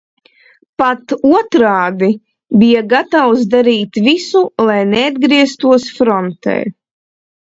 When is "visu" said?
4.07-4.43